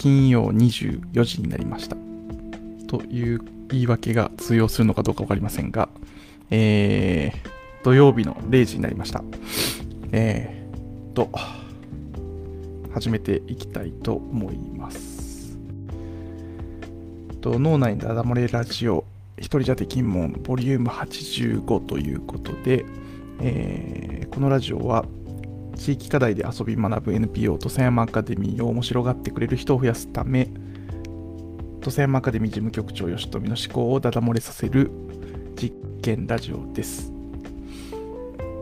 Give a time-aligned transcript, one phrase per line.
[0.00, 1.94] 金曜24時になりました。
[2.88, 5.90] という言い訳が通用するのかどうか分かりませんが、
[6.50, 9.22] えー、土曜日の0時になりました。
[10.12, 11.30] えー、と、
[12.94, 15.58] 始めていきたいと思います。
[17.42, 19.04] と脳内ダダ漏れラジオ
[19.36, 22.86] 一人じゃできんもんボリューム85ということで、
[23.42, 25.04] えーこのラジオは
[25.80, 30.50] 地域課題で遊び学ぶ NPO 土佐山アカデミーを面白がってくれる人を増やすため
[31.80, 34.90] 土佐山アカデミー事務局長吉富の思考をダダ漏れさせる
[35.56, 37.10] 実験ラジオです、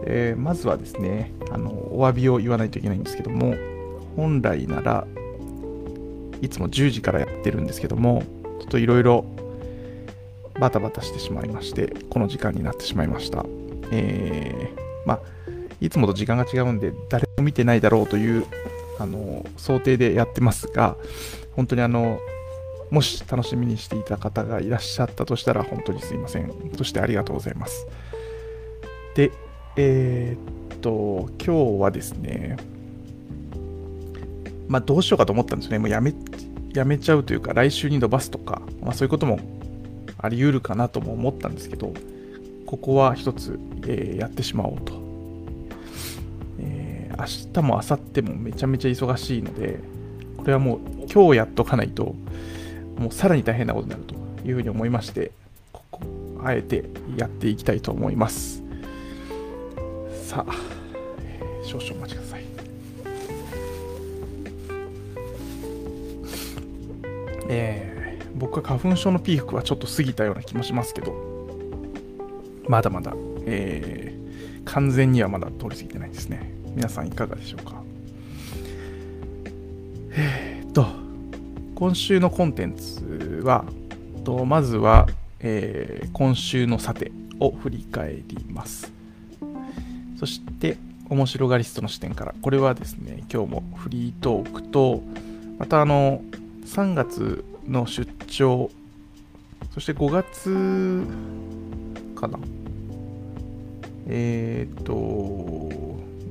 [0.07, 3.57] えーまずはですねあのお詫びを言わないといけないんですけども
[4.15, 5.05] 本来なら
[6.41, 8.23] いつも10時からやってるんですけども
[8.61, 9.25] ちょっといろいろ
[10.61, 13.45] バタバタしてしまいましてこの時間になってしまいました。
[13.91, 15.38] えーまあ
[15.81, 18.47] いつもと時間が違うんで誰も見てないだろうという
[18.99, 20.97] あの想定でやってますが
[21.53, 22.19] 本当にあの
[22.91, 26.53] もし楽しみにしていた方がいらっしゃったとしたら本当にすいません。
[26.77, 27.87] そしてありがとうございます。
[29.15, 29.31] で
[29.77, 32.57] えーっと今日はですね
[34.69, 35.79] まあどうしようかと思ったんですね。
[35.79, 36.15] もうやめ
[36.75, 39.39] やめちゃうというか来週に伸ばすとか、まあ、そういうことも
[40.19, 41.93] あり得るかなとも思ったんですけど
[42.67, 44.93] ここは一つ、えーやってしまおうと、
[47.19, 49.81] 明日も明後日もめちゃめちゃ忙しいので
[50.37, 50.81] これはもう
[51.13, 52.15] 今日やっとかないと
[52.97, 54.15] もうさらに大変なことになると
[54.47, 55.33] いうふうに思いまして
[55.73, 56.01] ここ
[56.45, 56.85] あえて
[57.17, 58.63] やっていきたいと思います。
[60.25, 60.53] さあ
[61.65, 62.45] 少々お待ちください。
[67.49, 67.99] えー
[68.37, 71.13] 僕は花粉症のピークはちょっと過ぎたような気もしますけど
[72.69, 73.13] まだまだ、
[73.47, 76.58] えー完全にはまだ通り過ぎてないですね。
[76.79, 77.83] 皆さんいかがでしょうか？
[80.13, 80.87] えーっと
[81.75, 83.65] 今週のコンテンツは
[84.23, 85.09] とまずは、
[85.41, 88.93] えー今週のさてを振り返ります。
[90.21, 90.79] そして
[91.09, 95.03] 面白がりストの視点からこれはですね今日もフリートークと
[95.59, 96.23] またあの
[96.65, 98.71] 3月の出張
[99.75, 101.05] そして5月
[102.15, 102.39] かな。
[104.11, 105.68] えっ、と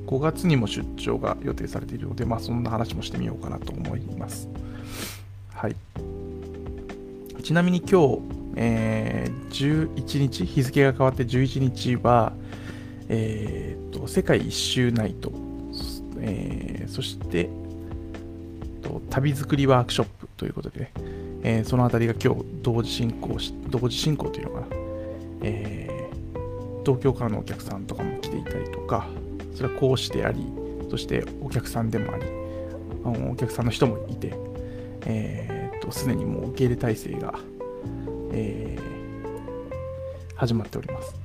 [0.07, 4.47] 5月にも出張が予定されているのでまあそんな話もしてみようかなと思います。
[5.53, 5.75] はい。
[7.43, 8.19] ちなみに今日、
[8.55, 12.33] えー11日日付が変わって11日は
[13.09, 15.31] えー、と世界一周ナイト、
[16.19, 17.49] えーそして
[18.81, 20.91] と旅作りワークショップということでね、
[21.43, 24.67] えーそのあたりが今日同時進行し同時進行というのかな、
[25.43, 25.97] えー
[26.85, 29.07] 東京からのお客さんとかも来ていたりとか
[29.57, 30.45] それは講師であり
[30.91, 32.23] そしてお客さんでもあり
[33.03, 34.33] あのお客さんの人もいて
[35.07, 37.33] えーとすでにもう受け入れ体制が、
[38.31, 38.97] えー
[40.35, 41.15] 始まっております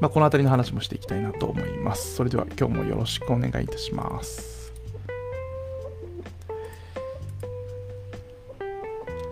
[0.00, 2.14] まあ、この辺りの話もしていきたいなと思います。
[2.14, 4.72] それでは今日もよろしくお願いいたします。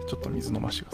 [0.09, 0.86] ちょっと水飲まして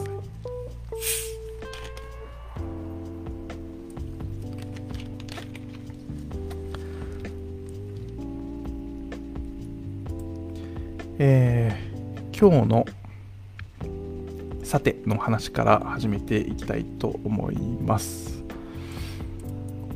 [15.14, 18.42] の話から始めていきたいと思います。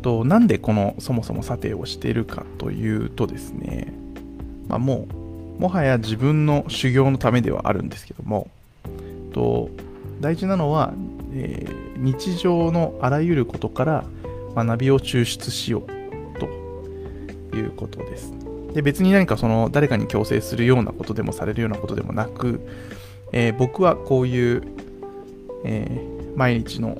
[0.03, 3.93] となんでこのそもそも査定をしているかというとですね、
[4.69, 5.09] まあ、も
[5.59, 8.49] うもはや自分の修行のためではあるんですけども
[9.32, 9.69] と
[10.21, 10.93] 大事なのは、
[11.33, 14.04] えー日常のあらゆることから
[14.54, 16.47] 学びを抽出しようと
[17.56, 18.34] いうことです
[18.75, 22.60] で別に何かその誰かに強制するようなことでもされるようなことでもなく、
[23.33, 24.62] えー僕はこういう、
[25.64, 26.98] えー毎日の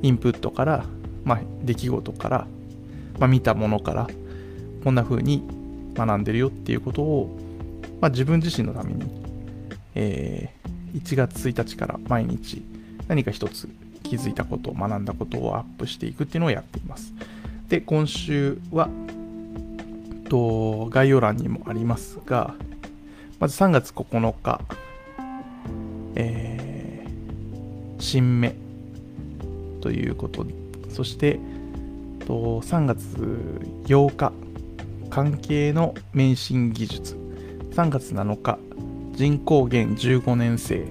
[0.00, 0.86] インプットから
[1.26, 2.46] まあ、出来事から、
[3.18, 4.06] まあ、見たものから
[4.84, 5.42] こんな風に
[5.94, 7.36] 学んでるよっていうことを、
[8.00, 9.04] まあ、自分自身のために、
[9.94, 12.62] えー1月1日から毎日
[13.06, 13.68] 何か一つ
[14.02, 17.12] 気づいたこと学んだことをアップしていくっていうのをやっています。
[17.68, 18.88] で今週は
[20.30, 22.54] と概要欄にもありますが
[23.40, 24.60] まず3月9日、
[26.14, 26.45] えー
[27.98, 28.52] 新芽
[29.80, 30.46] ということ
[30.88, 31.38] そして
[32.26, 33.02] と3月
[33.84, 34.32] 8日
[35.10, 37.16] 関係の免震技術。
[37.70, 38.58] 3月7日
[39.14, 40.84] 人口減15年生。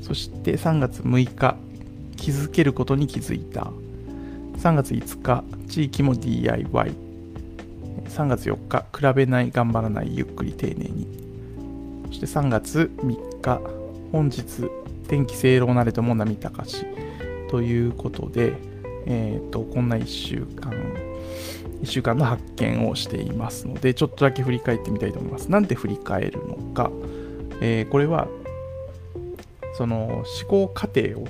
[0.00, 1.56] そして3月6日
[2.16, 3.72] 気づけることに気づいた。
[4.58, 6.94] 3月5日地域も DIY3
[8.28, 11.06] 月4日比べない頑張らないゆっくり丁寧に。
[12.06, 13.60] そして3月3日、
[14.12, 14.70] 本日、
[15.06, 16.84] 天気正論なれとも波高し
[17.48, 18.54] ということで、
[19.06, 20.72] えっ、ー、と、こんな1週間、
[21.82, 25.50] 1週間の発見をしていますので、ちょっとだけ振り返ってみたいと思います。
[25.50, 26.90] なんで振り返るのか、
[27.60, 28.28] えー、これは、
[29.76, 31.28] その思考過程を、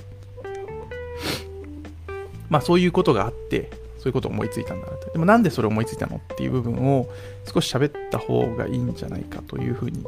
[2.49, 3.69] まあそういうことがあって、
[3.99, 5.11] そういうことを思いついたんだなと。
[5.11, 7.07] でもなんでそれを思いついたのっていう部分を
[7.45, 10.03] 少し喋った方がいいんじゃないかというふうに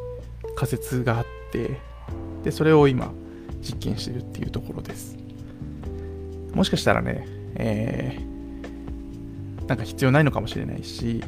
[0.55, 1.79] 仮説があって、
[2.43, 3.11] で、それを今
[3.61, 5.17] 実験してるっていうところです。
[6.53, 11.23] もしかしたらね、えー、なんか必要ないのかもしれないし、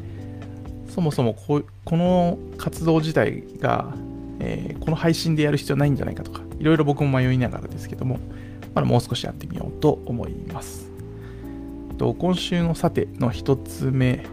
[0.88, 3.94] そもそもここの活動自体が、
[4.40, 8.18] えー、この配信でやる必要ないんじゃないかとか、いろいろ僕も迷いながらですけども、
[8.74, 10.90] まだもう少しやってみようと思います。
[11.98, 14.26] と今週のさての一つ目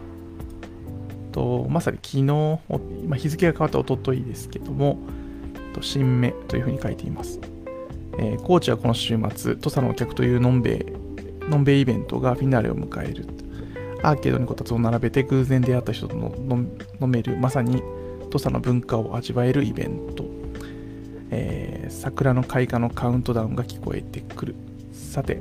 [1.32, 4.98] と、まさに昨日、今日付が変わったおとといですけども、
[5.72, 7.40] と新芽というふうに書いています。
[8.22, 13.26] えー、高知はこの週末、土佐のお客というのんべい、のんべいイベントがフィナーレを迎える。
[14.02, 16.30] アーケードにこたつを並べて偶然出会った人との
[17.00, 17.82] 飲める、まさに
[18.28, 20.24] 土佐の文化を味わえるイベント。
[21.30, 24.54] えー、桜の開花のカウントダウンが聞こえてくる。
[24.92, 25.40] さて、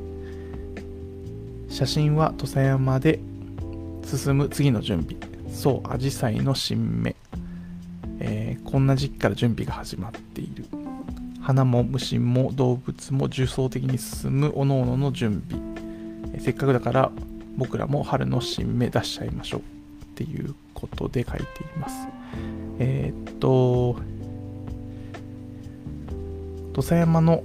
[1.68, 3.20] 写真は土佐山で
[4.06, 5.18] 進む次の準備。
[5.52, 7.16] そう、アジサイの新芽。
[8.22, 10.66] えー、こんな時期から準備が始まっている。
[11.50, 16.40] 花も虫も動物も重層的に進む各々の準備。
[16.40, 17.12] せっかくだから
[17.58, 19.62] 僕らも春の新芽出しちゃいましょう。
[19.62, 19.64] っ
[20.14, 21.46] ていうことで書いてい
[21.80, 22.08] ます。
[22.78, 23.96] えー、っと、
[26.74, 27.44] 土佐山の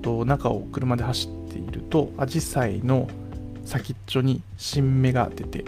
[0.00, 3.10] と中を車で走っているとアジサイの
[3.66, 5.66] 先っちょに新芽が出て、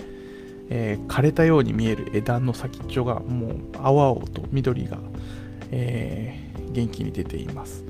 [0.71, 3.53] えー、枯れたように見える枝の先っちょがもう
[3.83, 4.97] 青々と緑が、
[5.71, 7.85] えー、元気に出ています。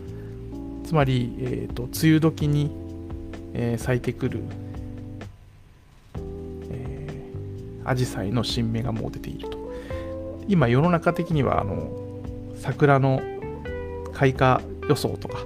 [0.84, 2.70] つまり、えーと、梅雨時に、
[3.54, 4.42] えー、咲いてくる
[7.84, 9.58] アジサイの新芽がもう出ていると。
[10.48, 11.90] 今世の中的にはあの
[12.56, 13.20] 桜の
[14.12, 15.38] 開花予想とか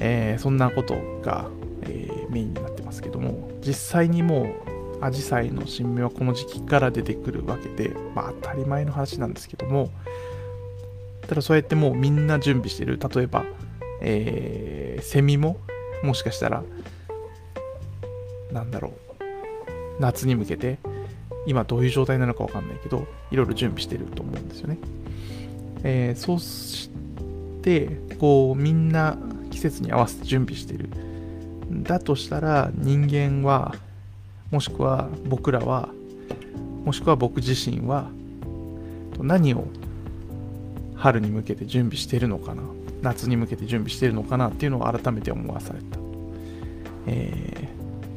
[0.00, 1.48] えー、そんなことが、
[1.82, 4.54] えー、メインになってますけども実際にも
[5.00, 9.90] うアジサイの新芽はこの時期から出てくるわけで、まあ、当たり前の話なんですけども
[11.28, 13.44] ただそうやってもうみんな準備してる例えば、
[14.00, 15.58] えー、セミも
[16.02, 16.64] もしかしたら
[18.52, 18.92] なんだろう
[20.00, 20.78] 夏に向けて
[21.46, 24.78] 今どういう状態なのかわかんないけどいろいろ準備してると思うんですよね、
[25.84, 26.90] えー、そし
[27.62, 29.18] てこうみんな
[29.50, 30.88] 季節に合わせて準備してる。
[31.70, 33.74] だとしたら人間は、
[34.50, 35.88] もしくは僕らは、
[36.84, 38.08] もしくは僕自身は、
[39.20, 39.66] 何を
[40.98, 42.62] 春に向けて準備してるのかな、
[43.02, 45.98] 夏に向けて準備してるのかなっていうのを改めて思わされた。
[47.06, 47.68] え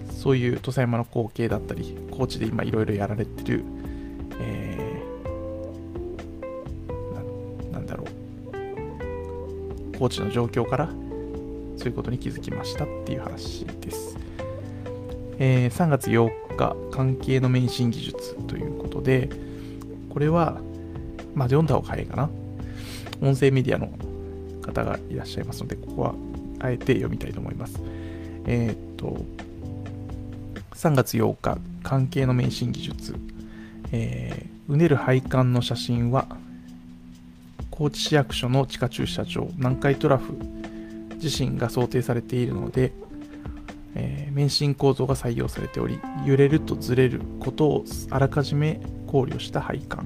[0.10, 3.63] ー、そういう土佐山の光景だったり、高知で今いろいろやられてる、
[4.39, 8.07] えー、ななんだろう、
[9.98, 10.88] 高知の状況から
[11.77, 14.18] そういうことに気づきましたっていう話です。
[15.38, 19.29] えー、3月8日、関係の免震技術ということで、
[20.10, 20.60] これは、
[21.34, 22.29] まあ、読んだ方が早いかな。
[23.22, 23.90] 音声メディアの
[24.62, 26.16] 方がいらっしゃいますので、ここは
[26.60, 27.80] あえて読みたいと思います。
[28.46, 29.24] えっ、と、
[30.74, 33.16] 3月8日、関係の免震技術。
[33.92, 36.28] えー、うねる配管の写真は、
[37.70, 40.34] 高知市役所の地下駐車場、南海トラフ
[41.22, 42.92] 自身が想定されているので、
[43.96, 50.06] え、免震構造が採用されており揺れるとずれることをあらかじめ考慮した配管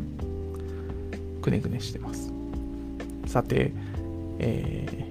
[1.41, 2.34] くねくねしてます
[3.35, 3.73] さて、
[4.39, 5.05] え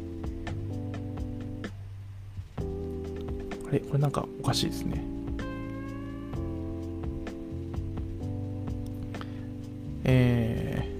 [2.57, 5.05] ー、あれこれなんかおかしいですね。
[10.05, 10.95] えー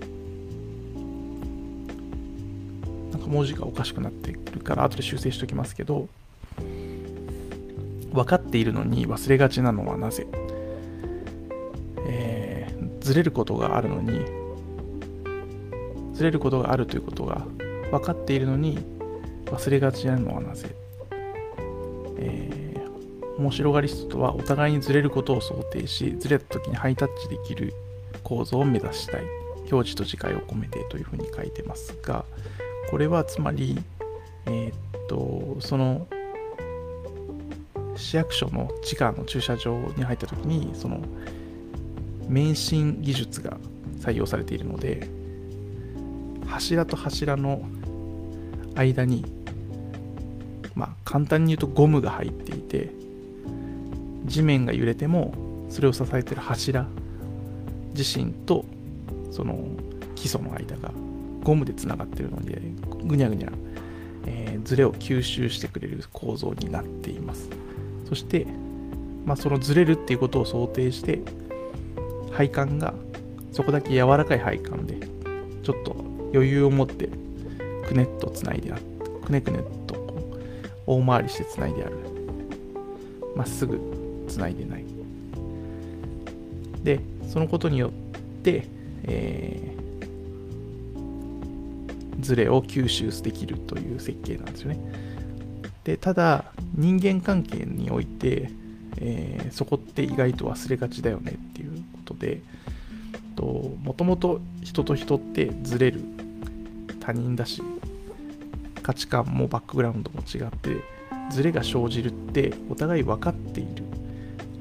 [3.27, 6.09] 文字がおかしくなってくるから後で修正しておきますけど
[8.13, 10.29] 分かっているのに忘れがちなのはなぜ、
[12.07, 14.44] えー、ずれることがあるのに
[16.15, 17.47] ずれることがあるということが
[17.91, 18.79] 分かっているのに
[19.47, 20.75] 忘れがちなのはなぜ、
[22.19, 27.75] えー、面白がりストとはお互いにずれることを想定しずれた時にハイタッチできる
[28.23, 29.23] 構造を目指したい。
[29.71, 32.27] 表示と次回を込めてというふうに書いてますが
[32.91, 33.79] これはつまり、
[34.47, 36.07] えー、っと、その、
[37.97, 41.01] 市役所の地下の駐車場に入った時に、その、
[42.29, 43.57] 免震技術が
[43.99, 45.09] 採用されているので、
[46.47, 47.63] 柱と柱の
[48.75, 49.25] 間に
[50.75, 52.91] まあ簡単に言うとゴムが入っていて
[54.25, 55.35] 地面が揺れても
[55.69, 56.87] それを支えてる柱
[57.95, 58.65] 自身と
[59.31, 59.67] その
[60.15, 60.93] 基礎の間が
[61.43, 62.61] ゴムでつながってるので
[63.05, 63.53] ぐにゃぐにゃ、
[64.27, 67.51] えー、ズレを吸収してくれる構造になっています。
[68.09, 68.47] そして、
[69.25, 71.21] まあ、そのずれるっていうことを想定して
[72.33, 72.95] 配管が
[73.53, 75.09] そこだけ柔らかい配管で
[75.63, 76.04] ちょっと
[76.35, 77.09] 余裕を持って
[77.87, 78.79] くねっとつないであ
[79.25, 79.95] くねくねっと
[80.87, 81.97] 大回りしてつないである。
[83.37, 83.81] まっすぐ
[84.29, 84.85] つないでない。
[86.83, 87.91] でそのことによっ
[88.43, 88.69] て、
[89.05, 94.79] えー、ズレを吸収できるという設計なんですよね。
[95.85, 98.51] でただ人間関係において、
[98.99, 102.43] えー、そこって意外と忘れがちだよねっていうことで
[103.37, 106.01] もともと人と人ってずれる
[107.05, 107.63] 他人だし
[108.83, 110.83] 価値観もバックグラウンドも違って
[111.31, 113.85] ズレが生じるってお互い分かっている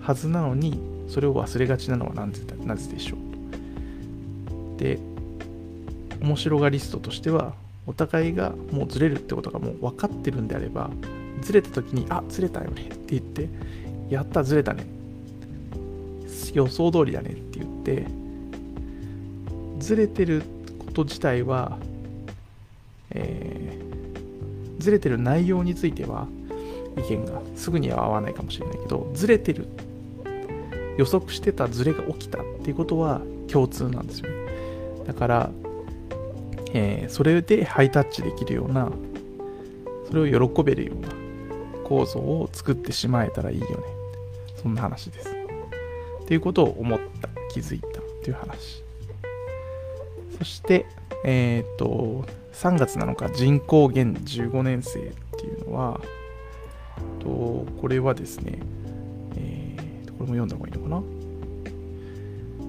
[0.01, 4.79] はずなのにそれを忘れがちなのはなぜなぜでしょう。
[4.79, 4.99] で
[6.21, 7.53] 面白がリストとしては
[7.85, 10.89] お互いがもうずれるってことがもう分かってるんであれば
[11.41, 13.49] ずれた時にあずれたよねって言って
[14.09, 14.85] やったずれたね
[16.53, 18.05] 予想通りだねって言って
[19.79, 20.43] ずれてる
[20.79, 21.77] こと自体は、
[23.13, 26.27] えー、ずれてる内容については
[26.97, 29.67] 意見がすぐには合わないかもしれないけどずれてる
[30.97, 34.35] 予測してたズレが起きたっていうことは共通なんですよね。
[35.07, 35.49] だから、
[36.73, 38.91] えー、それでハイタッチできるような
[40.07, 41.09] それを喜べるような
[41.83, 43.73] 構造を作ってしまえたらいいよね。
[44.61, 45.29] そんな話です。
[46.23, 47.91] っていうことを思った気づいたっ
[48.23, 48.83] ていう話。
[50.37, 50.85] そして
[51.23, 55.03] えっ、と3月7日人口減15年生っ
[55.39, 56.01] ていうのは
[57.19, 58.59] とこれはですね
[60.23, 61.03] これも読んだ方がいいのかな、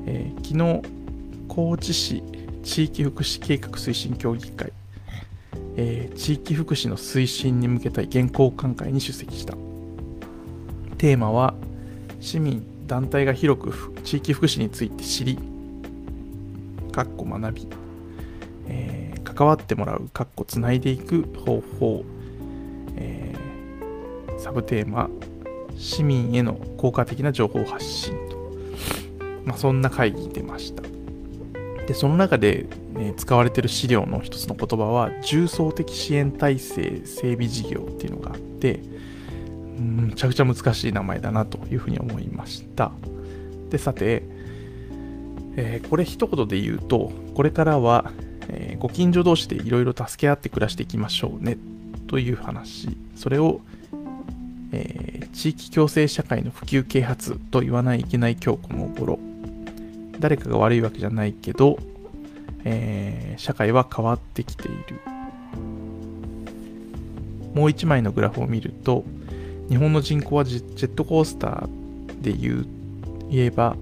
[0.07, 0.83] えー、昨日
[1.49, 2.23] 高知市
[2.63, 4.73] 地域福祉計画推進協議会、
[5.77, 9.55] えー、地域福祉の推進に向けた原稿寛会に出席した。
[10.97, 11.55] テーマは
[12.21, 15.39] 市民団体が広く地域福祉について知り
[16.91, 17.69] かっこ学び、
[18.69, 22.05] えー、関わってもらうかっこつないでいく方法、
[22.97, 25.11] えー、サブテーマ
[25.77, 28.37] 市民への効果的な情報発信と、
[29.45, 30.83] まあ、そんな会議に出ました。
[31.87, 38.81] でその中で、ね、使われている資料の一つの言葉は重層的支援体制整備事業っていうのがあって
[39.79, 42.93] むちゃくちゃ難しい名前だなというふうに思いました。
[43.69, 44.23] でさて、
[45.57, 48.13] えー、これ一言で言うとこれからは、
[48.49, 51.57] えー、ご近所同士でいろいろ助け合って暮らしていきましょうね。
[52.07, 52.97] という話。
[53.15, 53.61] それを
[54.77, 59.21] えー、地域共生社会の普及啓発と言わないいけない今日この頃
[60.19, 61.79] 誰かが悪いわけじゃないけど、
[62.65, 65.01] えー、社会は変わってきている。
[67.55, 69.05] もう一枚のグラフを見ると
[69.69, 72.67] 日本の人口はジェットコースターで言う
[73.31, 73.77] 言えば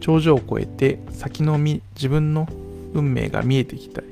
[0.00, 2.46] 頂上を越えて先のみ自分の
[2.94, 4.06] 運命が見えてきたり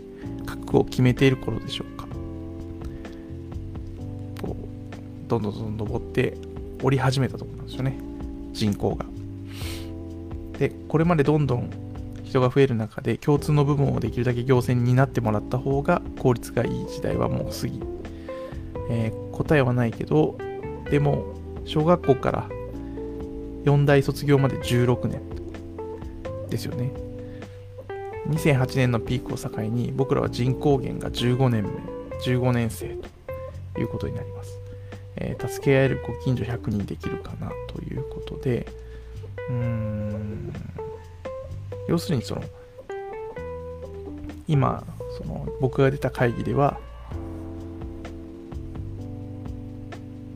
[0.45, 2.07] 覚悟を決めている頃でしょうか。
[4.43, 6.37] こうどんどんどんどん登って
[6.83, 7.99] 降り始めたところなんですよね。
[8.53, 9.07] 人口が。
[10.59, 11.71] でこれまでどんどん
[12.25, 17.81] 人が増える中で共通の部分をできるだけ行政に担ってもらった方が効率がいい時代はもう過ぎ、
[18.91, 20.39] えー、答えはないけど
[20.91, 21.35] でも
[21.65, 22.49] 小学校から
[23.65, 25.21] 4代卒業まで16年
[26.49, 26.93] ですよね。
[28.29, 31.71] 2008年のピークを境に僕らは人口減が15年目
[32.25, 32.97] 15年生
[33.75, 34.59] ということになります。
[35.17, 38.67] えー、助け合えるご近所100人できるかなということで、
[39.49, 40.53] うーん、
[41.89, 42.43] 要するにその、
[44.47, 44.85] 今、
[45.19, 46.79] その僕が出た会議では、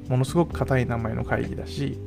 [0.08, 1.98] ものすごく硬い名前の会議だし、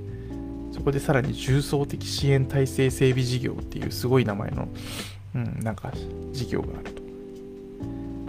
[0.71, 4.69] そこでさらに重層的支援体制整備事業っていうすごい名前の、
[5.35, 5.91] うん、なんか
[6.31, 7.01] 事業があると。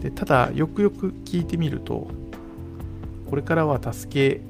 [0.02, 2.08] でただ、よくよく聞いてみると、
[3.28, 4.40] これからは助け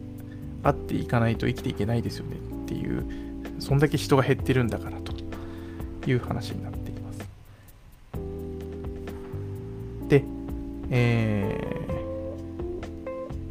[0.62, 3.04] 合っていかないと生きていけないですよねっていう、
[3.59, 5.12] そんだけ人が減ってるんだからと
[6.11, 7.19] いう話になっています。
[10.09, 10.25] で、
[10.90, 11.59] え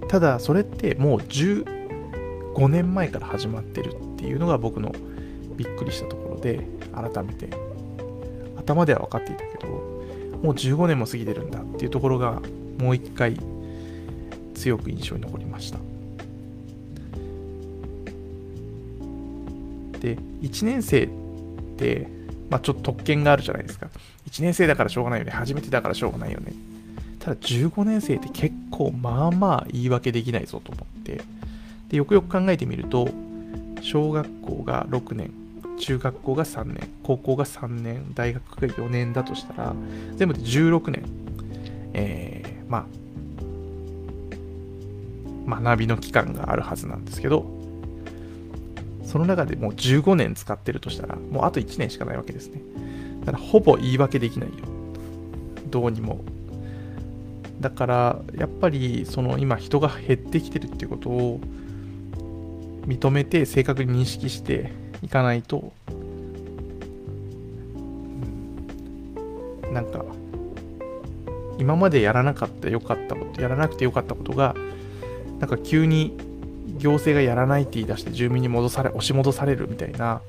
[0.01, 4.93] ー、ただそれってもう15年前から始まってるっていうのが僕の
[5.55, 7.49] びっくりしたところで、改めて、
[8.69, 9.67] 頭では分かっていたけど、
[10.43, 12.39] もう15年も過ぎてるんだっていうところが
[12.77, 13.35] もう一回
[14.53, 15.79] 強く印象に残りました。
[19.99, 21.09] で1年生っ
[21.77, 22.07] て
[22.49, 23.89] まあちょっと特権があるじゃないですか。
[24.29, 25.31] 1年生だからしょうがないよね。
[25.31, 26.53] 初めてだからしょうがないよね。
[27.17, 31.21] ただ15年生って結構まあまあ言い訳できないぞと思って。
[31.89, 33.09] でよくよく考えてみると
[33.81, 35.31] 小学校が6年。
[35.79, 39.75] 中学校が3年高校が3年大学が4年だとしたら
[40.15, 41.03] 全部で16年
[41.93, 42.87] えー、ま
[45.47, 47.45] あ学びの期間があるはずなんですけど
[49.03, 52.61] その中でもう15年使ってるとしたらもうあと1年しかないわけですね。
[53.21, 54.55] だからほぼ言い訳できないよ。
[55.71, 56.19] どうにも。
[57.59, 61.39] だからやっぱりその今人が減ってきてるっていうことを
[62.85, 64.71] 認めて正確に認識して
[65.01, 65.71] いかないと、
[69.71, 70.03] なんか
[71.57, 74.55] 今までやらなかったよかったことやらなくてよかったことが
[75.39, 76.17] なんか急に
[76.77, 80.21] 行政がやらないって言い出して住民に戻され押し戻されるみたいな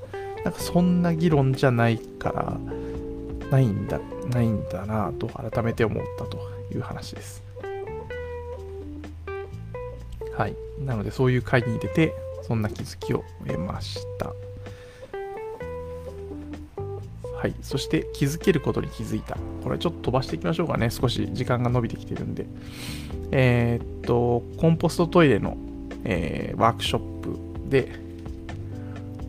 [0.43, 2.57] なんかそんな議論じゃないから
[3.49, 3.99] ないんだ
[4.29, 6.37] ないんだなと改めて思ったと
[6.73, 7.43] いう話です。
[10.37, 10.55] はい。
[10.79, 12.13] なのでそういう会に出て
[12.43, 14.33] そんな気づきを得ました。
[17.41, 17.55] はい。
[17.63, 19.35] そして気づけることに気づいた。
[19.63, 20.91] これちょっと飛ばしていきましょうかね。
[20.91, 22.45] 少し時間が伸びてきてるんで。
[23.31, 25.57] えー、っとコンポストトイレの、
[26.03, 27.91] えー、ワークショップで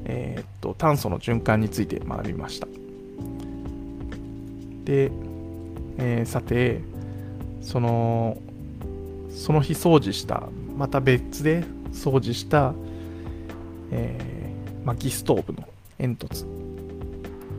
[0.04, 2.66] えー、っと炭素の循環について学びました。
[4.84, 5.10] で、
[5.96, 6.82] え、さて
[7.62, 8.36] その
[9.30, 11.64] その日掃除したまた別で
[11.94, 12.74] 掃除した、
[13.90, 15.66] えー、薪ストーブの
[15.96, 16.71] 煙突。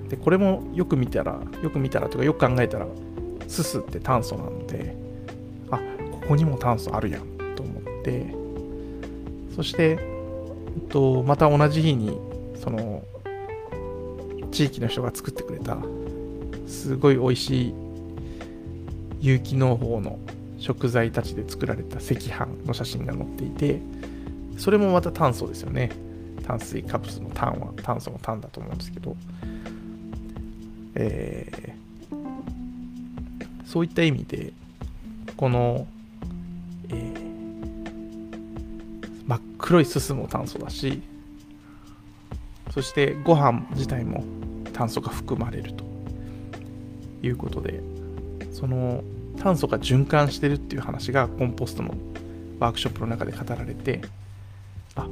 [0.09, 2.87] でこれもよく見たらよく見たらとかよく考えたら
[3.47, 4.95] すすって炭素なので
[5.71, 5.77] あ
[6.11, 8.33] ここにも炭素あるやんと思って
[9.55, 12.19] そして、えっと、また同じ日に
[12.55, 13.03] その
[14.51, 15.77] 地域の人が作ってくれた
[16.67, 17.75] すごい美味しい
[19.19, 20.19] 有機農法の
[20.57, 23.81] 食材たちで作られた赤飯の写真が載っていて
[24.57, 25.89] それもまた炭素ですよね。
[26.43, 29.15] 炭水化物の炭は炭素の炭だと思うんですけど、
[30.95, 34.53] えー、そういった意味で
[35.35, 35.87] この、
[36.89, 37.19] えー、
[39.25, 41.01] 真っ黒いすすも炭素だし
[42.71, 44.23] そしてご飯自体も
[44.73, 45.83] 炭素が含まれると
[47.21, 47.81] いうことで
[48.51, 49.03] その
[49.39, 51.93] 炭素が循環してるっていう話がコンポストの
[52.59, 54.01] ワークショップの中で語られて
[54.95, 55.07] あ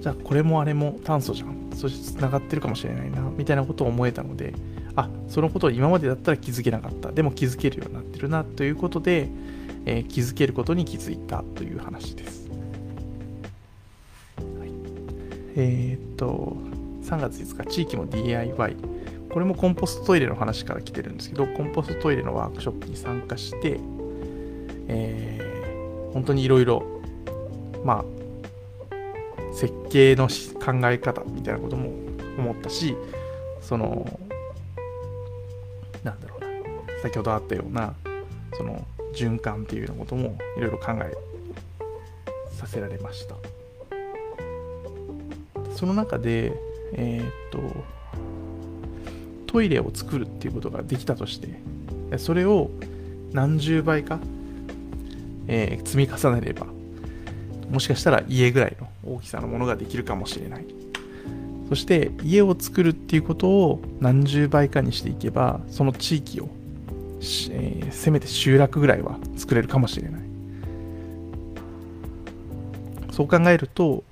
[0.00, 1.64] じゃあこれもあれも炭素じゃん。
[1.74, 4.54] そしてつながってるかもしれないなみたいなことを思えたので
[4.96, 7.12] あそのことを今までだったら気づけなかった。
[7.12, 9.28] でも気づけるようになってるなということで、
[9.86, 12.48] えー、気づけることに気づいたという話です、
[14.38, 14.70] はい、
[15.56, 16.56] えー、っと
[17.02, 18.76] 3月5日地域も DIY
[19.34, 23.80] これもコンポストトイレの話から来てるんですけど、コンポストトイレのワークショップに参加して、
[24.86, 26.84] えー、本当にいろいろ、
[27.84, 31.90] まあ、設計の考え方みたいなことも
[32.38, 32.96] 思ったし、
[33.60, 34.20] その、
[37.04, 37.94] 先ほどあったような、
[38.56, 41.12] その、循環っていうようなこともいろいろ考え
[42.50, 43.36] させられました。
[45.76, 46.52] その中で、
[46.94, 47.60] えー、っと、
[49.54, 52.72] トイレを作るっていうことができたとしてそれを
[53.32, 54.18] 何十倍か、
[55.46, 56.66] えー、積み重ねれば
[57.70, 60.66] もしかしたら家ぐらいの大きさのものができるかもしれない
[61.68, 66.48] そして家を作るっていうことを何十倍かにしていけばその地域を、
[67.50, 70.20] えー、せめて集落ぐらいは作れるかもしれない
[73.10, 74.02] そう考えると、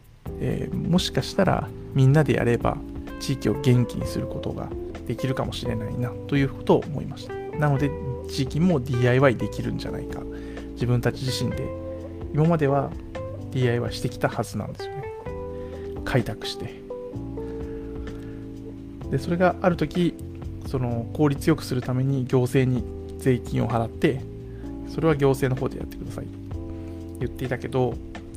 [0.40, 2.76] えー、もしかしたらみんなでやれば
[3.20, 4.68] 地域を元気にすることが
[5.06, 7.34] できるかもしれないなということを思いました。
[7.58, 7.90] なので、
[8.28, 10.20] 地域も DIY できるんじゃないか。
[10.74, 11.68] 自分たち自身で、
[12.32, 12.90] 今までは
[13.50, 15.04] DIY してきたはずなんですよね。
[16.04, 16.80] 開拓して。
[19.10, 20.14] で、それがある時、
[20.66, 22.84] その効率よくするために行政に
[23.22, 24.20] 税金を払って、
[24.88, 26.26] それは行政の方でやってください。
[27.20, 27.94] 言っていたけど、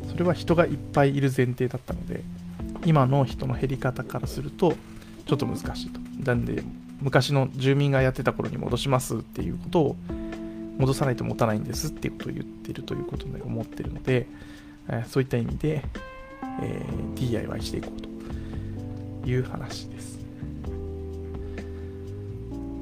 [0.10, 2.22] それは人がいっぱいいる前提だったので、
[2.86, 4.76] 今の人の減り方からすると、
[5.26, 6.00] ちょっと難しいと。
[6.24, 6.64] なんで、
[7.02, 9.96] 昔の住民がやってた頃に戻しますっていうことを、
[10.78, 14.28] 戻さないと持たないんですっていうことを言ってるということで思ってるので、
[14.90, 15.84] え、そういった意味で、
[16.62, 18.02] えー、DIY していこう
[19.24, 20.20] という話です。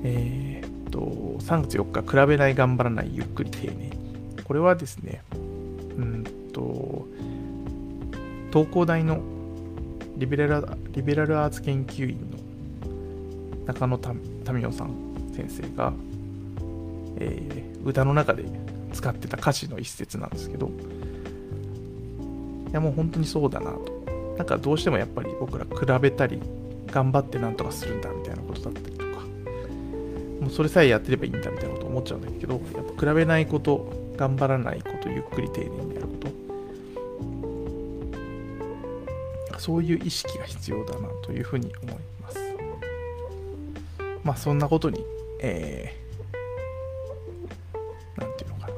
[0.05, 0.52] えー、
[0.93, 0.99] と、
[1.39, 3.91] 3月4日、比べない、頑張らない、ゆっくり、丁寧。
[4.43, 5.23] これはですね、
[5.97, 7.07] うんと、
[8.51, 9.19] 東工大の
[10.17, 12.37] リベラルリベラルアーツ研究員の
[13.65, 13.97] 中野
[14.53, 14.91] 民夫さん
[15.35, 15.91] 先生が、
[17.17, 18.45] えー、歌の中で
[18.93, 20.69] 使ってた歌詞の一節なんですけど、い
[22.73, 23.91] やもう本当にそうだなと。
[24.37, 26.39] なんかどうしてもやっぱり僕ら比べたり、
[26.87, 28.92] 頑張ってなんとかするんだみたいなことだったり、
[30.43, 32.61] もうそれさえやってればいいんだみたいなこと思っちゃうんだけど、やっ
[32.95, 36.13] ぱ比べないこと、頑張らないこと、ゆっくり丁寧にやるこ
[39.53, 42.39] と、そういう意識が必要だなというふうに思います。
[44.23, 45.05] まあそんなことに、
[45.39, 48.73] えー、なんていうのかな。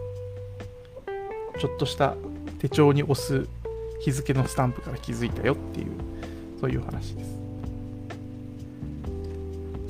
[1.60, 2.16] ちょっとした
[2.60, 3.48] 手帳に押す
[4.02, 5.88] 日付のスタンプから気づいたよっていう
[6.60, 7.46] そういう話です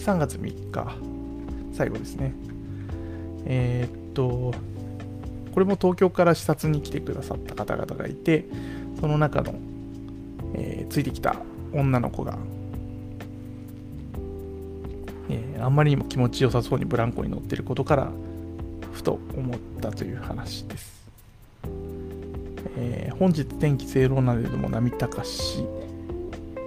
[0.09, 1.14] 3月3日
[1.75, 2.33] 最後ですね。
[3.45, 4.53] えー、っと
[5.53, 8.45] これも東京から視察に来てくださった方々がいて
[8.99, 9.53] その中の、
[10.53, 11.35] えー、ついてきた
[11.73, 12.37] 女の子が、
[15.29, 18.11] えー、あんまりにも気持ちよさそうにブランコに乗ってることから
[18.91, 20.95] ふと思ったという話です。
[22.77, 25.65] えー、本日天気正論なれども波高し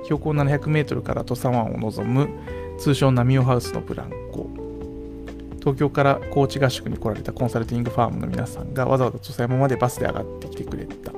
[0.04, 2.30] 標高700メートルから土佐湾を望む
[2.78, 4.47] 通称波尾ハウスのブランコ。
[5.68, 11.12] 東京から高知合宿に来られたコンサルティングファームの皆さんがわざわざ土佐山までバスで上がってきてくれた。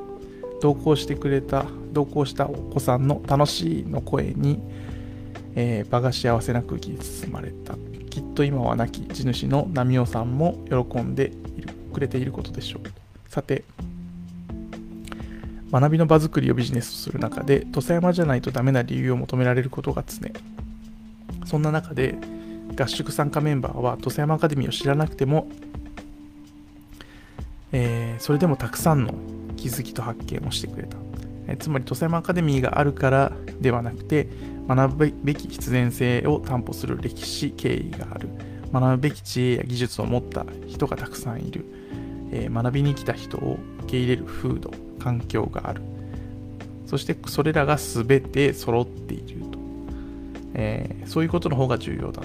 [0.60, 4.60] 同行してくれた同行したお子さんの楽しいの声に、
[5.54, 7.74] えー、場が幸せな空気に包まれた。
[8.10, 13.30] きっと今は亡き地主の波尾さんも喜んでいるくれていることでしょう。
[13.30, 13.62] さて
[15.70, 20.28] 学びの場作りをビジネスとする中で土佐山じゃないとダメな理由を求められることが常。
[21.46, 22.16] そんな中で
[22.76, 25.48] 合宿参加メンバーは土佐山アカデミーを知らなくても、
[27.72, 29.14] えー、それでもたくさんの
[29.56, 30.96] 気づきと発見をしてくれた、
[31.48, 34.28] えー、つまり土佐山アカデミーがあるからではなくて
[34.68, 38.28] 学ぶべき必然性を担保する歴史経緯がある
[38.72, 41.64] 学ぶべき知恵や技術を持った人がたくさんいる、
[42.30, 45.82] えー、学びに来た人を受け入れる風土環境がある。
[46.86, 49.58] そしてそれらが全て揃っていると。
[50.54, 52.22] えー、そういうことの方が重要だ。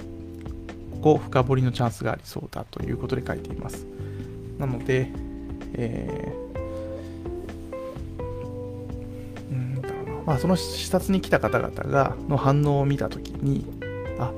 [1.06, 3.86] ここ深掘りのチャンスがありそうだということで書いています。
[4.58, 5.08] なので、
[5.74, 8.22] えー、
[9.52, 9.82] うん。
[10.26, 13.64] まあ、その視察に来た方々がの反応を見たときに、
[14.18, 14.32] あ、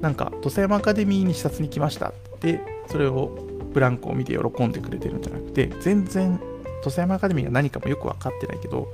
[0.00, 3.38] なんか土佐山アカデミーに視察に来ましたって、それを
[3.74, 6.40] ブランコを見て喜んでくれてるんじゃなくて、全然
[6.80, 8.88] 土佐山アカデミーが何かもよく分かってないけど、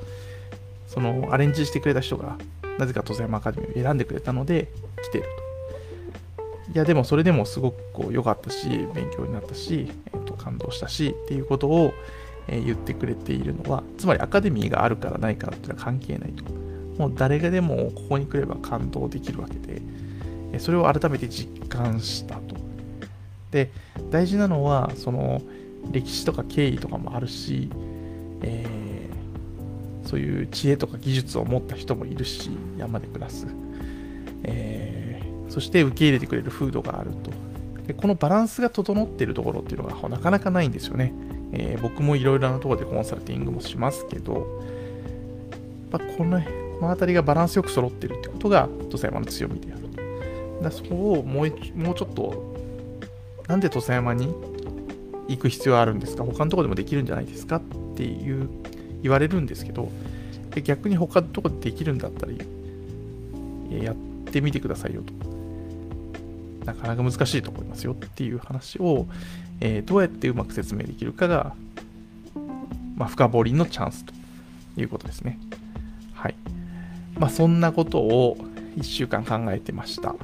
[0.88, 2.36] そのアレンジしてくれた人が、
[2.80, 4.72] なぜか土佐山アカデミーを選んでくれたので、
[5.04, 5.41] 来てると。
[6.74, 11.92] いや、でもそれでもすごくこう良かったし、勉強になったし、えー、と感動したし、っていうことを、
[12.48, 16.44] え、言ってくれているのは、つまりアカデミーがあるからないからっていうのは関係ないと。
[16.98, 19.82] もう誰がでもここに来れば感動できるわけで、
[20.52, 22.56] えそれを改めて実感したと。
[23.50, 23.70] で、
[24.10, 25.42] 大事なのは、その、
[25.90, 27.68] 歴史とか経緯とかもあるし、
[28.42, 33.46] えー、そういう知恵とか技術を持った人もいるし山で暮らす、
[34.44, 34.81] えー、
[35.52, 37.30] そして受け入れてくれる風土があると。
[37.86, 41.12] でこのバランスが整っているところっていうのがなかなかないんですよね、
[41.52, 44.62] えー、僕もいろいろなところでコンサルティングもしますけど
[45.92, 46.46] やっぱこのこ
[46.82, 52.54] の辺りがバランスよく揃ってるってことが土佐山の強みであるだそこをもうもうちょっと
[53.48, 54.32] なんで土佐山に
[55.28, 56.22] 行く必要あるんですか？
[56.22, 57.60] 他のとこでもできるんじゃないですかっ
[57.96, 58.48] ていう
[59.02, 59.90] 言われるんですけど
[60.62, 62.32] 逆に他のとこでできるんだったら
[63.82, 63.96] やっ
[64.30, 65.12] てみてくださいよと。
[66.64, 69.06] なかなか難しいと思いますよっていう話を、
[69.60, 71.54] えー、どうやってうまく説明できるかが、
[72.96, 74.12] まあ、深掘りのチャンスと
[74.76, 75.38] いうことですね。
[76.14, 76.34] はい。
[77.18, 78.36] まあそんなことを
[78.76, 80.14] 1週間考えてました。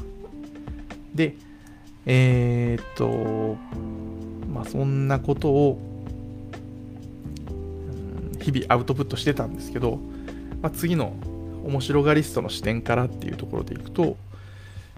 [1.15, 1.35] で
[2.07, 3.59] えー、っと
[4.59, 5.79] まあ、そんなことを、
[8.41, 10.01] 日々アウトプットしてたんですけど、
[10.63, 11.13] まあ、次の
[11.65, 14.17] 面白がリストの視点からっていうところでいくと、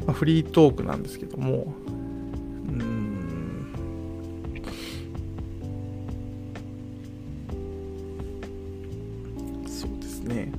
[0.07, 3.65] まあ、フリートークなんですけども、うん、
[9.67, 10.53] そうですね。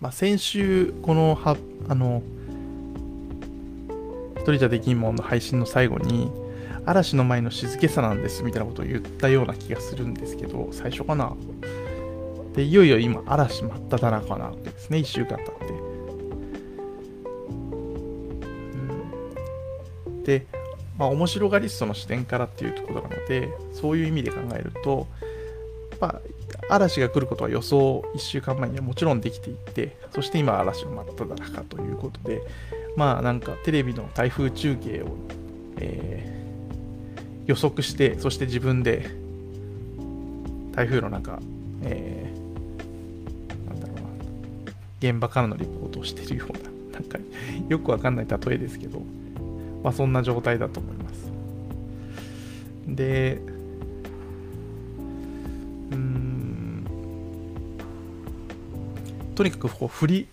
[0.00, 1.56] まあ、先週、このは、
[1.88, 2.22] あの、
[4.36, 6.30] 一人じゃできんもんの配信の最後に、
[6.84, 11.32] 嵐の前の静けさなんですみたいなことを言ったような気がするんですけど、最初かな？
[12.54, 15.72] で、いよいよ今、嵐真っ只中なわけですね、1週間経って。
[20.06, 20.46] うん、で、
[20.98, 25.08] まあ、面白がりストの視点からっていうところなのでそういう意味で考えると、
[26.00, 26.20] まあ、
[26.74, 32.42] 嵐が来ることは予想1週間前にはもちろんできていてそして今嵐真っ只中ということで
[32.96, 35.08] まあなんかテレビの台風中継を、
[35.78, 39.10] えー、予測してそして自分で
[40.72, 41.40] 台風の中、
[41.82, 42.21] えー、
[45.02, 47.18] 現場からのリポートをしているようななんか
[47.68, 49.02] よくわかんない例えですけど、
[49.82, 51.32] まあ、そんな状態だと思います。
[52.86, 53.40] で、
[55.90, 56.84] うん、
[59.34, 60.28] とにかくこう振り、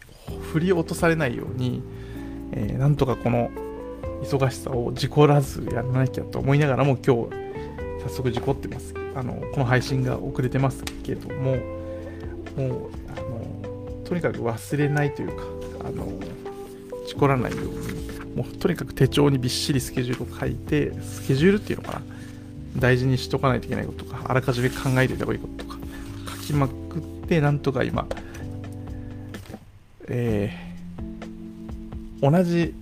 [0.52, 1.82] 振り落とされないように、
[2.52, 3.50] えー、なんとかこの
[4.22, 7.30] 忙しさを事故らずやらなきゃと思いながらも今日
[8.04, 8.94] 早速事故ってます。
[9.16, 11.58] あのこの配信が遅れてますけども、
[12.58, 12.90] もう
[14.10, 15.44] とにかく忘れないというか、
[15.88, 16.08] あの
[17.06, 22.02] 事故らないように、もうとにかく手帳にびっしりスケジュールを書いて、スケジュールっていうのかな、
[22.78, 25.78] 大事にしとかないといけないこととか、あらかじめ考えておいた方がいいこととか、
[26.38, 28.08] 書きまくって、なんとか今、
[30.08, 32.74] えー、同じ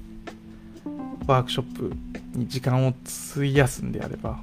[1.28, 1.94] ワークショップ
[2.36, 2.94] に時間を
[3.34, 4.40] 費やすんであれば、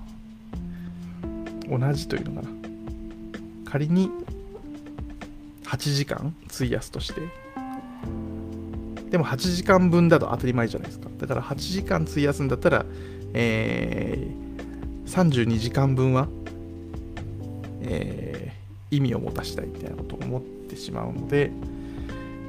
[1.66, 2.54] 同じというのかな。
[3.64, 4.10] 仮に
[5.74, 7.20] 8時間費やすとして、
[9.10, 11.08] でも8時間分だと当たり前じゃないですか。
[11.18, 12.86] だから8時間費やすんだったら、
[13.32, 16.28] えー、32時間分は、
[17.82, 21.50] えー、意味を持たしたいみたいなことを思ってしまうので、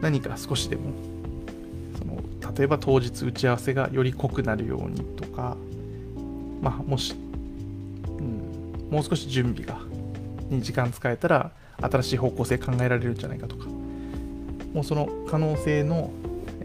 [0.02, 0.92] 何か少しでも、
[1.98, 2.22] その
[2.56, 5.58] 例えば当日打ち合わせがより濃くなるようにとか、
[6.62, 7.16] まあ、もし、
[8.20, 9.80] うん、もう少し準備が、
[10.50, 13.66] に時間使えたら、新しい方向性考えられるんじゃないかとか、
[14.74, 16.12] もうその可能性の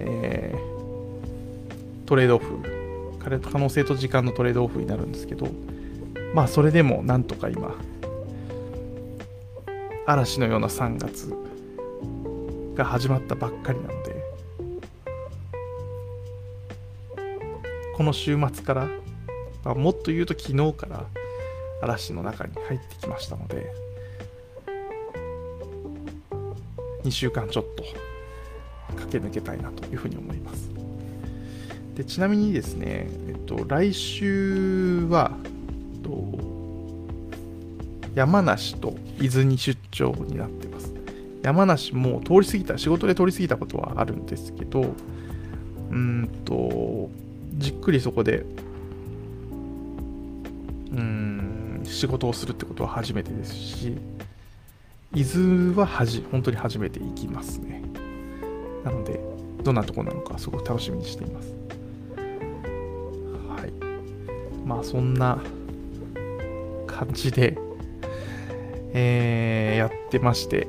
[0.02, 2.58] えー、トレードオフ
[3.18, 5.46] 可能性と時間のトレードオフになるんですけど
[6.34, 7.74] まあそれでもなんとか今
[10.06, 11.34] 嵐のような3月
[12.74, 14.24] が始まったばっかりなので
[17.94, 18.88] この週末から、
[19.62, 21.04] まあ、もっと言うと昨日から
[21.82, 23.70] 嵐の中に入ってきましたので
[27.04, 27.84] 2週間ちょっと
[28.96, 30.70] 駆け抜けたいなというふうに思います。
[31.94, 35.32] でちなみにですね、えっと、来週は、
[35.94, 36.38] えっと、
[38.14, 40.92] 山梨と伊豆に出張になってます。
[41.42, 44.94] 山梨も通り過ぎた、仕事で通り過ぎたことはあるんですけど、
[45.90, 47.10] うんと、
[47.58, 48.44] じっくりそこで、
[50.92, 53.96] うん、仕事をするってことは初めてですし、
[55.12, 57.82] 伊豆ははじ本当に初めて行きますね。
[58.84, 59.20] なので、
[59.64, 61.52] どんなとこなのかすごく楽しみにしています。
[63.48, 63.72] はい。
[64.64, 65.42] まあ、そんな
[66.86, 67.58] 感じで、
[68.92, 70.68] えー、やってまして、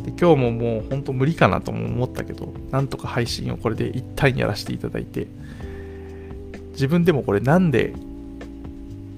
[0.00, 5.28] で今日ももう本当無理かなとも思ったけど、なんとか配信をこれで一旦やらせていただいて、
[6.72, 7.94] 自分でもこれなんで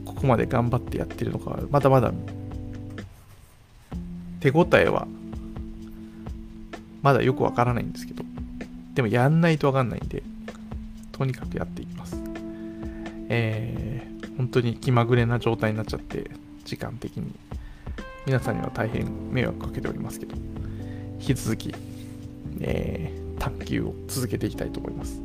[0.04, 2.12] ここまで頑張ってやってるのか、まだまだ
[4.40, 5.06] 手応えは
[7.02, 8.24] まだよくわからないんですけど、
[8.94, 10.22] でもやんないとわかんないんで、
[11.12, 12.20] とにかくやっていきます。
[13.28, 16.30] えー、本当に気まぐれな状態になっちゃって、
[16.64, 17.32] 時間的に。
[18.26, 20.34] 皆さんには大変迷惑かけておりますけど、
[21.18, 21.74] 引き続き、
[22.60, 25.22] えー、探求を続けていきたいと思います。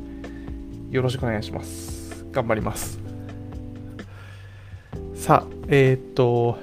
[0.90, 2.24] よろしくお願いします。
[2.32, 2.98] 頑張ります。
[5.14, 6.58] さあ、えっ、と、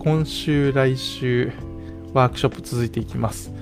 [0.00, 1.52] 今週、来週、
[2.14, 3.52] ワークショップ続いていきます。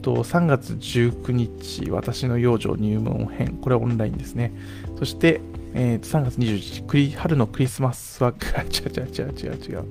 [0.00, 3.58] と、3月19日、私の養生入門編。
[3.60, 4.52] これはオンラインですね。
[4.98, 5.40] そして、
[5.74, 9.84] えー、3月21日、春のクリスマススワッグ、違う違う違う違う違う。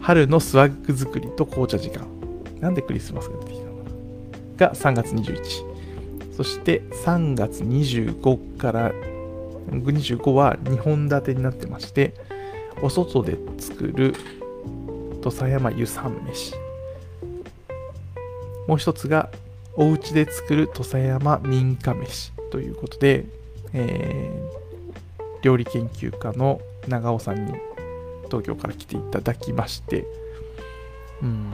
[0.00, 2.06] 春のスワッグ作りと紅茶時間。
[2.60, 5.64] なんでクリスマスが出てきたのかなが3月21日。
[6.36, 8.92] そして3月25から、
[9.70, 12.14] 25は2本立てになってまして、
[12.82, 14.14] お外で作る
[15.20, 16.67] 土佐山湯山飯。
[18.68, 19.30] もう一つが、
[19.76, 23.24] お家で作る土佐山民家飯ということで、
[23.72, 27.54] えー、料理研究家の長尾さんに
[28.26, 30.04] 東京から来ていただきまして、
[31.22, 31.46] うん、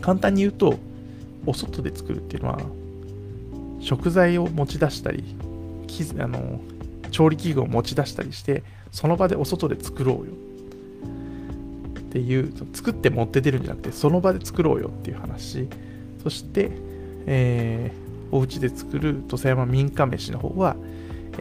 [0.00, 0.76] 簡単に言うと、
[1.46, 2.58] お外で作るっていうのは、
[3.78, 5.36] 食材を持ち出したり、
[6.18, 6.60] あの
[7.12, 10.32] 調理器具を持ち出したりして、その場でお外で作ろうよ。
[10.32, 10.45] っ
[12.16, 15.68] ていう作って持って出るんじゃなくてその場で作ろうよっていう話
[16.22, 16.70] そして、
[17.26, 20.76] えー、お家で作る土佐山民家飯の方は、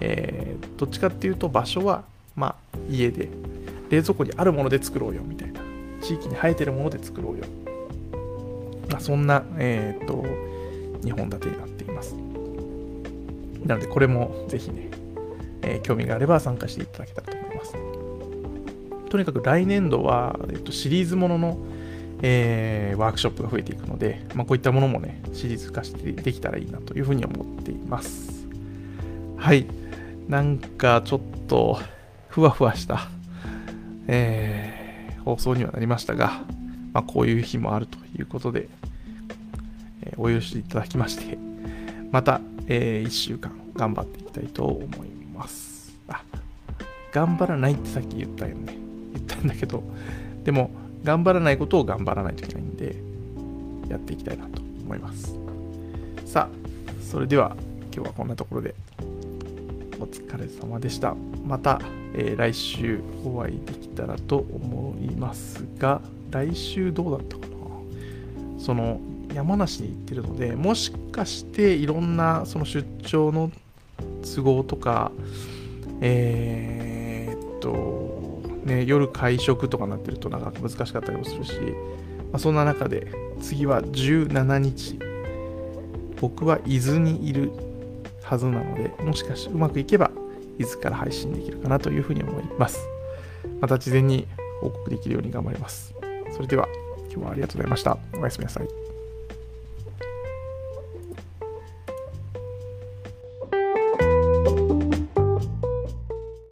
[0.01, 2.03] えー、どっちかっていうと場所は、
[2.35, 3.29] まあ、家で、
[3.89, 5.61] 冷蔵庫にあるもので作ろうよみたいな、
[6.01, 7.45] 地域に生えてるもので作ろうよ。
[8.91, 10.23] まあ、そんな、えっ、ー、と、
[11.01, 12.15] 2本立てになっています。
[13.65, 14.91] なので、これもぜひね、
[15.63, 17.94] えー、興味があれば参加していただけたらと思います。
[19.09, 21.57] とにかく来年度は、えっと、シリーズものの、
[22.21, 28.47] えー、ワークショップが増えていくので、まあ、こういったものもね、シリーズ化してできたらいいなというふうに思っています。
[29.37, 29.67] はい。
[30.27, 31.79] なんかちょっと、
[32.29, 33.07] ふわふわした、
[34.07, 36.41] えー、放送にはなりましたが、
[36.93, 38.69] まあ、こういう日もあるということで、
[40.01, 41.37] えー、お許しいただきまして、
[42.11, 45.93] また、えー、1週間頑張っていきたいと思います。
[46.07, 46.23] あ、
[47.11, 48.84] 頑張らないってさっき言ったよね。
[49.47, 49.83] だけど、
[50.43, 50.71] でも、
[51.03, 52.95] 頑張らないことを頑張らないといけないんで、
[53.89, 55.37] やっていきたいなと思います。
[56.25, 57.55] さあ、それでは
[57.93, 58.73] 今日はこんなところで
[59.99, 61.15] お疲れ様でした。
[61.45, 61.79] また、
[62.15, 67.55] えー、来週お会いできたらと思いますが、来週どうだったかな？
[68.59, 68.99] その
[69.33, 73.51] 山梨に行ってるので、もしかしていろんなその出張の
[74.23, 75.11] 都合とか、
[76.01, 76.94] えー、
[78.65, 81.53] ね、夜会食とかなってるとなかなか難しかったりもするし、
[82.31, 83.07] まあ、そんな中で
[83.39, 84.99] 次は17日。
[86.19, 87.51] 僕は伊豆にいる
[88.23, 90.11] はずなのでもしかしてうまくいけば
[90.57, 92.79] 伊豆から配信できるかなというふうに思います。
[93.61, 94.27] また事前に
[94.61, 95.93] 報告できるように頑張ります。
[96.33, 96.67] それでは
[97.11, 97.97] 今日はありがとうございました。
[98.17, 98.84] おやすみなさい。